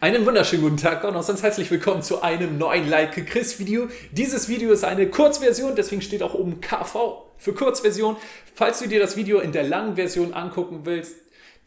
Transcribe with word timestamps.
Einen 0.00 0.24
wunderschönen 0.24 0.62
guten 0.62 0.76
Tag 0.76 1.02
und 1.02 1.14
ganz 1.14 1.42
herzlich 1.42 1.72
willkommen 1.72 2.02
zu 2.02 2.22
einem 2.22 2.56
neuen 2.56 2.88
Like 2.88 3.26
Chris 3.26 3.58
Video. 3.58 3.88
Dieses 4.12 4.48
Video 4.48 4.70
ist 4.70 4.84
eine 4.84 5.08
Kurzversion, 5.08 5.74
deswegen 5.74 6.02
steht 6.02 6.22
auch 6.22 6.34
oben 6.34 6.60
KV 6.60 7.24
für 7.36 7.52
Kurzversion. 7.52 8.14
Falls 8.54 8.78
du 8.78 8.86
dir 8.86 9.00
das 9.00 9.16
Video 9.16 9.40
in 9.40 9.50
der 9.50 9.64
langen 9.64 9.96
Version 9.96 10.34
angucken 10.34 10.82
willst, 10.84 11.16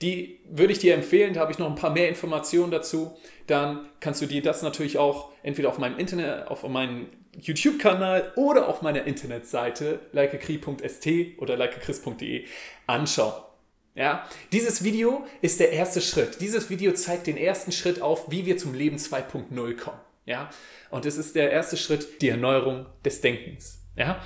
die 0.01 0.39
würde 0.49 0.71
ich 0.71 0.79
dir 0.79 0.93
empfehlen, 0.93 1.33
da 1.33 1.41
habe 1.41 1.51
ich 1.51 1.59
noch 1.59 1.67
ein 1.67 1.75
paar 1.75 1.89
mehr 1.89 2.07
Informationen 2.07 2.71
dazu. 2.71 3.17
Dann 3.47 3.89
kannst 3.99 4.21
du 4.21 4.27
dir 4.27 4.41
das 4.41 4.61
natürlich 4.61 4.97
auch 4.97 5.33
entweder 5.43 5.67
auf 5.67 5.77
meinem 5.77 5.99
Internet, 5.99 6.47
auf 6.47 6.65
meinem 6.65 7.07
YouTube-Kanal 7.37 8.31
oder 8.37 8.69
auf 8.69 8.81
meiner 8.81 9.03
Internetseite 9.03 9.99
likekri.st 10.13 11.37
oder 11.37 11.57
likechris.de 11.57 12.45
anschauen. 12.87 13.50
Ja, 13.93 14.27
dieses 14.51 14.83
Video 14.83 15.25
ist 15.41 15.59
der 15.59 15.71
erste 15.71 15.99
Schritt. 15.99 16.39
Dieses 16.39 16.69
Video 16.69 16.93
zeigt 16.93 17.27
den 17.27 17.37
ersten 17.37 17.71
Schritt 17.71 18.01
auf, 18.01 18.31
wie 18.31 18.45
wir 18.45 18.57
zum 18.57 18.73
Leben 18.73 18.97
2.0 18.97 19.75
kommen. 19.75 19.99
Ja, 20.25 20.49
und 20.91 21.05
es 21.05 21.17
ist 21.17 21.35
der 21.35 21.51
erste 21.51 21.77
Schritt, 21.77 22.21
die 22.21 22.29
Erneuerung 22.29 22.85
des 23.03 23.21
Denkens. 23.21 23.79
Ja, 23.97 24.23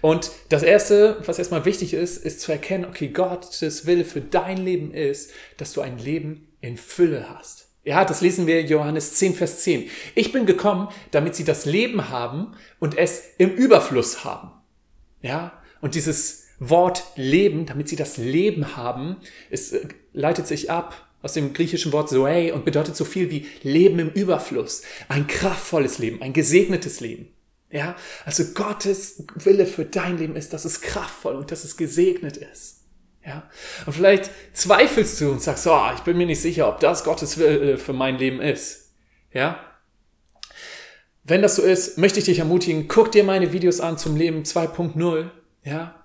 und 0.00 0.30
das 0.50 0.62
erste, 0.62 1.20
was 1.26 1.38
erstmal 1.38 1.64
wichtig 1.64 1.92
ist, 1.92 2.18
ist 2.18 2.40
zu 2.40 2.52
erkennen, 2.52 2.84
okay, 2.84 3.08
Gottes 3.08 3.86
Wille 3.86 4.04
für 4.04 4.20
dein 4.20 4.58
Leben 4.58 4.92
ist, 4.94 5.32
dass 5.56 5.72
du 5.72 5.80
ein 5.80 5.98
Leben 5.98 6.48
in 6.60 6.76
Fülle 6.76 7.28
hast. 7.28 7.68
Ja, 7.84 8.04
das 8.04 8.20
lesen 8.20 8.46
wir 8.46 8.62
Johannes 8.62 9.14
10, 9.14 9.34
Vers 9.34 9.60
10. 9.60 9.90
Ich 10.14 10.30
bin 10.30 10.46
gekommen, 10.46 10.88
damit 11.10 11.34
sie 11.34 11.44
das 11.44 11.64
Leben 11.64 12.10
haben 12.10 12.54
und 12.78 12.96
es 12.96 13.22
im 13.38 13.50
Überfluss 13.50 14.24
haben. 14.24 14.52
Ja, 15.22 15.60
und 15.80 15.94
dieses 15.94 16.44
Wort 16.58 17.04
Leben, 17.16 17.66
damit 17.66 17.88
sie 17.88 17.96
das 17.96 18.16
Leben 18.16 18.76
haben, 18.76 19.16
es 19.50 19.72
äh, 19.72 19.86
leitet 20.12 20.46
sich 20.46 20.70
ab 20.70 21.08
aus 21.22 21.32
dem 21.32 21.52
griechischen 21.52 21.92
Wort 21.92 22.08
Zoe 22.08 22.52
und 22.54 22.64
bedeutet 22.64 22.96
so 22.96 23.04
viel 23.04 23.30
wie 23.30 23.46
Leben 23.62 23.98
im 23.98 24.10
Überfluss. 24.10 24.82
Ein 25.08 25.26
kraftvolles 25.26 25.98
Leben, 25.98 26.22
ein 26.22 26.32
gesegnetes 26.32 27.00
Leben. 27.00 27.28
Ja, 27.70 27.96
also 28.24 28.44
Gottes 28.54 29.24
Wille 29.34 29.66
für 29.66 29.84
dein 29.84 30.16
Leben 30.16 30.36
ist, 30.36 30.52
dass 30.52 30.64
es 30.64 30.80
kraftvoll 30.80 31.36
und 31.36 31.50
dass 31.50 31.64
es 31.64 31.76
gesegnet 31.76 32.36
ist. 32.38 32.76
Ja, 33.24 33.50
und 33.84 33.92
vielleicht 33.92 34.30
zweifelst 34.54 35.20
du 35.20 35.30
und 35.30 35.42
sagst, 35.42 35.66
oh, 35.66 35.90
ich 35.94 36.00
bin 36.00 36.16
mir 36.16 36.26
nicht 36.26 36.40
sicher, 36.40 36.66
ob 36.68 36.80
das 36.80 37.04
Gottes 37.04 37.36
Wille 37.36 37.76
für 37.76 37.92
mein 37.92 38.16
Leben 38.16 38.40
ist. 38.40 38.92
Ja, 39.34 39.60
wenn 41.28 41.42
das 41.42 41.56
so 41.56 41.62
ist, 41.62 41.98
möchte 41.98 42.20
ich 42.20 42.24
dich 42.24 42.38
ermutigen, 42.38 42.88
guck 42.88 43.12
dir 43.12 43.22
meine 43.22 43.52
Videos 43.52 43.80
an 43.80 43.98
zum 43.98 44.16
Leben 44.16 44.44
2.0. 44.44 45.28
Ja, 45.62 45.98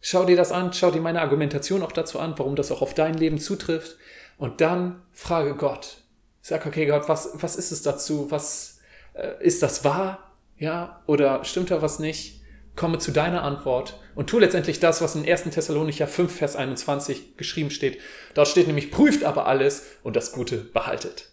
Schau 0.00 0.24
dir 0.24 0.36
das 0.36 0.50
an, 0.50 0.72
schau 0.72 0.90
dir 0.90 1.02
meine 1.02 1.20
Argumentation 1.20 1.82
auch 1.82 1.92
dazu 1.92 2.18
an, 2.18 2.34
warum 2.38 2.56
das 2.56 2.72
auch 2.72 2.80
auf 2.80 2.94
dein 2.94 3.14
Leben 3.14 3.38
zutrifft. 3.38 3.96
Und 4.38 4.62
dann 4.62 5.02
frage 5.12 5.54
Gott. 5.54 5.98
Sag, 6.40 6.64
okay, 6.64 6.86
Gott, 6.86 7.08
was, 7.08 7.30
was 7.34 7.56
ist 7.56 7.70
es 7.70 7.82
dazu? 7.82 8.30
Was 8.30 8.80
äh, 9.12 9.32
ist 9.40 9.62
das 9.62 9.84
wahr? 9.84 10.32
Ja, 10.56 11.02
oder 11.06 11.44
stimmt 11.44 11.70
da 11.70 11.82
was 11.82 11.98
nicht? 11.98 12.40
Komme 12.76 12.98
zu 12.98 13.10
deiner 13.10 13.42
Antwort 13.42 14.00
und 14.14 14.30
tu 14.30 14.38
letztendlich 14.38 14.80
das, 14.80 15.02
was 15.02 15.14
in 15.14 15.28
1. 15.28 15.44
Thessalonicher 15.50 16.06
5, 16.06 16.34
Vers 16.34 16.56
21 16.56 17.36
geschrieben 17.36 17.70
steht. 17.70 18.00
Dort 18.32 18.48
steht 18.48 18.68
nämlich, 18.68 18.90
prüft 18.90 19.24
aber 19.24 19.46
alles 19.46 19.84
und 20.02 20.16
das 20.16 20.32
Gute 20.32 20.56
behaltet. 20.56 21.30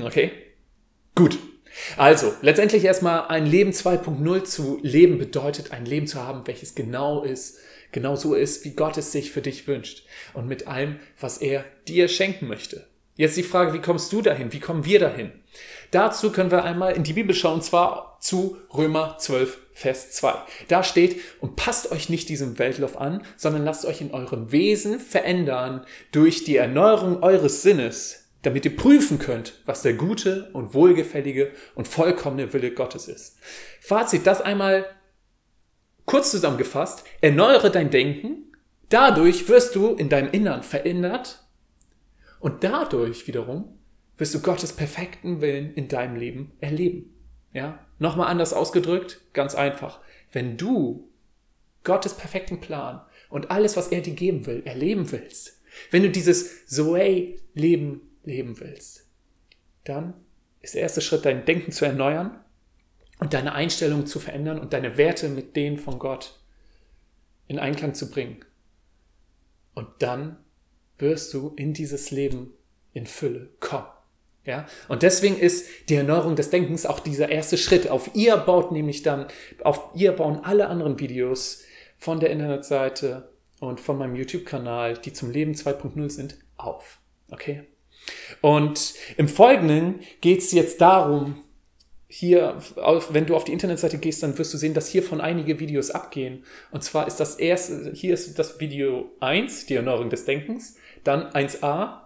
Okay? 0.00 0.30
Gut. 1.14 1.38
Also, 1.96 2.32
letztendlich 2.40 2.84
erstmal 2.84 3.28
ein 3.28 3.46
Leben 3.46 3.70
2.0 3.70 4.44
zu 4.44 4.78
leben 4.82 5.18
bedeutet, 5.18 5.72
ein 5.72 5.86
Leben 5.86 6.06
zu 6.06 6.22
haben, 6.22 6.46
welches 6.46 6.74
genau 6.74 7.22
ist, 7.22 7.58
genau 7.92 8.16
so 8.16 8.34
ist, 8.34 8.64
wie 8.64 8.72
Gott 8.72 8.96
es 8.96 9.12
sich 9.12 9.30
für 9.30 9.42
dich 9.42 9.66
wünscht 9.66 10.04
und 10.34 10.46
mit 10.46 10.66
allem, 10.66 10.98
was 11.18 11.38
er 11.38 11.64
dir 11.88 12.08
schenken 12.08 12.48
möchte. 12.48 12.86
Jetzt 13.16 13.36
die 13.36 13.44
Frage, 13.44 13.72
wie 13.74 13.80
kommst 13.80 14.12
du 14.12 14.22
dahin? 14.22 14.52
Wie 14.52 14.58
kommen 14.58 14.84
wir 14.84 14.98
dahin? 14.98 15.30
Dazu 15.92 16.32
können 16.32 16.50
wir 16.50 16.64
einmal 16.64 16.96
in 16.96 17.04
die 17.04 17.12
Bibel 17.12 17.34
schauen, 17.34 17.54
und 17.54 17.64
zwar 17.64 18.18
zu 18.20 18.56
Römer 18.74 19.16
12, 19.18 19.58
Vers 19.72 20.10
2. 20.12 20.34
Da 20.66 20.82
steht, 20.82 21.20
und 21.40 21.54
passt 21.54 21.92
euch 21.92 22.08
nicht 22.08 22.28
diesem 22.28 22.58
Weltlauf 22.58 23.00
an, 23.00 23.22
sondern 23.36 23.64
lasst 23.64 23.84
euch 23.84 24.00
in 24.00 24.12
eurem 24.12 24.50
Wesen 24.50 24.98
verändern 24.98 25.86
durch 26.10 26.42
die 26.42 26.56
Erneuerung 26.56 27.22
eures 27.22 27.62
Sinnes, 27.62 28.23
damit 28.44 28.64
ihr 28.64 28.76
prüfen 28.76 29.18
könnt, 29.18 29.60
was 29.64 29.82
der 29.82 29.94
gute 29.94 30.50
und 30.52 30.74
wohlgefällige 30.74 31.52
und 31.74 31.88
vollkommene 31.88 32.52
Wille 32.52 32.72
Gottes 32.72 33.08
ist. 33.08 33.38
Fazit, 33.80 34.26
das 34.26 34.40
einmal 34.40 34.86
Kurz 36.06 36.30
zusammengefasst, 36.30 37.04
erneuere 37.22 37.70
dein 37.70 37.90
Denken, 37.90 38.52
dadurch 38.90 39.48
wirst 39.48 39.74
du 39.74 39.94
in 39.94 40.08
deinem 40.08 40.30
Innern 40.32 40.62
verändert 40.62 41.42
und 42.40 42.62
dadurch 42.62 43.26
wiederum 43.26 43.78
wirst 44.18 44.34
du 44.34 44.40
Gottes 44.40 44.72
perfekten 44.72 45.40
Willen 45.40 45.72
in 45.74 45.88
deinem 45.88 46.16
Leben 46.16 46.52
erleben. 46.60 47.14
Ja? 47.52 47.78
Nochmal 47.98 48.28
anders 48.28 48.52
ausgedrückt, 48.52 49.22
ganz 49.32 49.54
einfach. 49.54 50.00
Wenn 50.30 50.56
du 50.56 51.08
Gottes 51.84 52.14
perfekten 52.14 52.60
Plan 52.60 53.00
und 53.30 53.50
alles, 53.50 53.76
was 53.76 53.88
er 53.88 54.02
dir 54.02 54.14
geben 54.14 54.46
will, 54.46 54.62
erleben 54.66 55.10
willst, 55.10 55.62
wenn 55.90 56.02
du 56.02 56.10
dieses 56.10 56.66
Zoe-Leben 56.66 58.02
leben 58.24 58.58
willst, 58.60 59.06
dann 59.84 60.14
ist 60.60 60.74
der 60.74 60.82
erste 60.82 61.00
Schritt, 61.00 61.24
dein 61.24 61.44
Denken 61.44 61.72
zu 61.72 61.84
erneuern 61.84 62.40
und 63.18 63.34
deine 63.34 63.52
Einstellung 63.52 64.06
zu 64.06 64.18
verändern 64.18 64.58
und 64.58 64.72
deine 64.72 64.96
Werte 64.96 65.28
mit 65.28 65.56
denen 65.56 65.78
von 65.78 65.98
Gott 65.98 66.40
in 67.46 67.58
Einklang 67.58 67.94
zu 67.94 68.10
bringen. 68.10 68.44
Und 69.74 69.88
dann 69.98 70.38
wirst 70.98 71.34
du 71.34 71.52
in 71.56 71.74
dieses 71.74 72.10
Leben 72.10 72.54
in 72.92 73.06
Fülle 73.06 73.50
kommen. 73.60 73.88
Ja? 74.44 74.66
Und 74.88 75.02
deswegen 75.02 75.36
ist 75.36 75.66
die 75.88 75.96
Erneuerung 75.96 76.36
des 76.36 76.50
Denkens 76.50 76.86
auch 76.86 77.00
dieser 77.00 77.28
erste 77.28 77.58
Schritt. 77.58 77.88
Auf 77.88 78.10
ihr 78.14 78.36
baut 78.36 78.72
nämlich 78.72 79.02
dann, 79.02 79.26
auf 79.62 79.90
ihr 79.94 80.12
bauen 80.12 80.40
alle 80.42 80.68
anderen 80.68 80.98
Videos 81.00 81.62
von 81.96 82.20
der 82.20 82.30
Internetseite 82.30 83.30
und 83.60 83.80
von 83.80 83.98
meinem 83.98 84.14
YouTube-Kanal, 84.14 84.98
die 84.98 85.12
zum 85.12 85.30
Leben 85.30 85.52
2.0 85.52 86.10
sind, 86.10 86.38
auf. 86.56 87.00
Okay? 87.30 87.64
Und 88.40 88.94
im 89.16 89.28
Folgenden 89.28 90.00
geht 90.20 90.40
es 90.40 90.52
jetzt 90.52 90.80
darum, 90.80 91.44
hier, 92.16 92.58
wenn 93.10 93.26
du 93.26 93.34
auf 93.34 93.42
die 93.42 93.52
Internetseite 93.52 93.98
gehst, 93.98 94.22
dann 94.22 94.38
wirst 94.38 94.54
du 94.54 94.58
sehen, 94.58 94.72
dass 94.72 94.88
hiervon 94.88 95.20
einige 95.20 95.58
Videos 95.58 95.90
abgehen. 95.90 96.44
Und 96.70 96.84
zwar 96.84 97.08
ist 97.08 97.16
das 97.16 97.36
erste, 97.36 97.90
hier 97.92 98.14
ist 98.14 98.38
das 98.38 98.60
Video 98.60 99.10
1, 99.18 99.66
die 99.66 99.74
Erneuerung 99.74 100.10
des 100.10 100.24
Denkens, 100.24 100.76
dann 101.02 101.24
1a, 101.32 102.02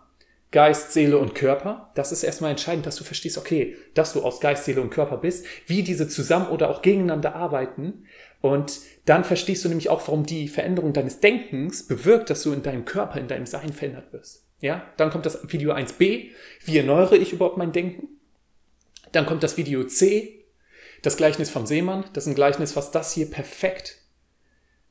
Geist, 0.51 0.95
Seele 0.95 1.19
und 1.19 1.35
Körper. 1.35 1.91
Das 1.95 2.11
ist 2.11 2.23
erstmal 2.23 2.53
entscheidend, 2.53 2.87
dass 2.87 2.97
du 2.97 3.05
verstehst, 3.05 3.37
okay, 3.37 3.77
dass 3.93 4.15
du 4.15 4.23
aus 4.23 4.41
Geist, 4.41 4.65
Seele 4.65 4.81
und 4.81 4.89
Körper 4.89 5.19
bist, 5.19 5.45
wie 5.67 5.83
diese 5.83 6.09
zusammen 6.09 6.49
oder 6.49 6.71
auch 6.71 6.81
gegeneinander 6.81 7.35
arbeiten. 7.35 8.05
Und 8.41 8.81
dann 9.05 9.25
verstehst 9.25 9.67
du 9.67 9.69
nämlich 9.69 9.91
auch, 9.91 10.01
warum 10.09 10.25
die 10.25 10.49
Veränderung 10.49 10.95
deines 10.95 11.21
Denkens 11.21 11.87
bewirkt, 11.87 12.31
dass 12.31 12.45
du 12.45 12.55
in 12.55 12.63
deinem 12.63 12.87
Körper, 12.87 13.21
in 13.21 13.29
deinem 13.29 13.45
Sein 13.45 13.75
verändert 13.75 14.11
wirst. 14.15 14.48
Ja, 14.61 14.91
dann 14.97 15.11
kommt 15.11 15.27
das 15.27 15.53
Video 15.53 15.73
1b. 15.73 16.31
Wie 16.65 16.77
erneuere 16.77 17.17
ich 17.17 17.33
überhaupt 17.33 17.59
mein 17.59 17.73
Denken? 17.73 18.09
Dann 19.13 19.27
kommt 19.27 19.43
das 19.43 19.57
Video 19.57 19.85
C, 19.85 20.45
das 21.03 21.17
Gleichnis 21.17 21.51
vom 21.51 21.67
Seemann. 21.67 22.05
Das 22.13 22.25
ist 22.25 22.33
ein 22.33 22.35
Gleichnis, 22.35 22.77
was 22.77 22.91
das 22.91 23.13
hier 23.13 23.31
perfekt 23.31 23.99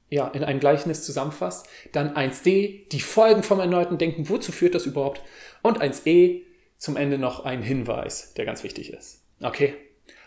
ja, 0.09 0.27
in 0.29 0.43
einem 0.43 0.59
Gleichnis 0.59 1.03
zusammenfasst. 1.03 1.67
Dann 1.91 2.15
1D, 2.15 2.87
die 2.89 2.99
Folgen 2.99 3.43
vom 3.43 3.59
erneuten 3.59 3.97
Denken. 3.97 4.29
Wozu 4.29 4.51
führt 4.51 4.75
das 4.75 4.85
überhaupt? 4.85 5.21
Und 5.61 5.81
1E, 5.81 6.43
zum 6.77 6.95
Ende 6.95 7.17
noch 7.17 7.43
ein 7.43 7.61
Hinweis, 7.61 8.33
der 8.35 8.45
ganz 8.45 8.63
wichtig 8.63 8.93
ist. 8.93 9.23
Okay? 9.41 9.73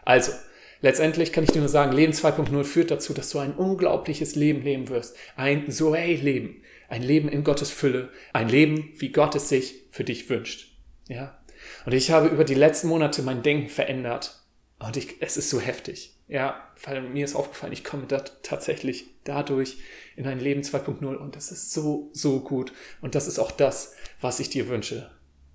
Also, 0.05 0.33
letztendlich 0.81 1.33
kann 1.33 1.45
ich 1.45 1.53
dir 1.53 1.61
nur 1.61 1.69
sagen, 1.69 1.93
Leben 1.93 2.13
2.0 2.13 2.65
führt 2.65 2.91
dazu, 2.91 3.15
dass 3.15 3.31
du 3.31 3.39
ein 3.39 3.55
unglaubliches 3.55 4.35
Leben 4.35 4.63
leben 4.63 4.89
wirst. 4.89 5.17
Ein 5.37 5.71
Zoe-Leben. 5.71 6.63
Ein 6.91 7.03
Leben 7.03 7.29
in 7.29 7.45
Gottes 7.45 7.71
Fülle. 7.71 8.11
Ein 8.33 8.49
Leben, 8.49 8.93
wie 8.97 9.13
Gott 9.13 9.37
es 9.37 9.49
sich 9.49 9.87
für 9.93 10.05
dich 10.05 10.29
wünscht. 10.29 10.77
Ja? 11.09 11.41
Und 11.87 11.95
ich 11.95 12.11
habe 12.11 12.29
über 12.29 12.45
die 12.45 12.55
letzten 12.55 12.89
Monate 12.89 13.23
mein 13.23 13.43
Denken 13.43 13.69
verändert. 13.69 14.43
Und 14.81 14.97
ich, 14.97 15.23
es 15.23 15.37
ist 15.37 15.51
so 15.51 15.61
heftig. 15.61 16.17
Ja, 16.27 16.69
weil 16.85 17.03
mir 17.03 17.25
ist 17.25 17.35
aufgefallen, 17.35 17.73
ich 17.73 17.85
komme 17.85 18.07
da 18.07 18.21
tatsächlich 18.21 19.07
dadurch 19.25 19.79
in 20.17 20.27
ein 20.27 20.41
Leben 20.41 20.63
2.0 20.63 21.05
und 21.15 21.35
das 21.35 21.51
ist 21.51 21.73
so, 21.73 22.11
so 22.13 22.41
gut. 22.41 22.73
Und 23.01 23.15
das 23.15 23.27
ist 23.27 23.39
auch 23.39 23.51
das, 23.51 23.95
was 24.21 24.41
ich 24.41 24.51
dir 24.51 24.69
wünsche. 24.69 25.11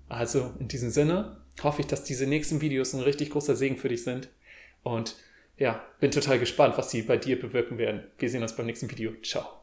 Also 0.08 0.54
in 0.58 0.68
diesem 0.68 0.90
Sinne 0.90 1.40
hoffe 1.62 1.80
ich, 1.80 1.86
dass 1.86 2.04
diese 2.04 2.26
nächsten 2.26 2.60
Videos 2.60 2.94
ein 2.94 3.00
richtig 3.00 3.30
großer 3.30 3.56
Segen 3.56 3.76
für 3.76 3.88
dich 3.88 4.04
sind. 4.04 4.28
Und 4.82 5.16
ja, 5.58 5.82
bin 6.00 6.10
total 6.10 6.38
gespannt, 6.38 6.76
was 6.76 6.90
sie 6.90 7.02
bei 7.02 7.16
dir 7.16 7.40
bewirken 7.40 7.78
werden. 7.78 8.04
Wir 8.18 8.30
sehen 8.30 8.42
uns 8.42 8.54
beim 8.54 8.66
nächsten 8.66 8.90
Video. 8.90 9.12
Ciao. 9.22 9.55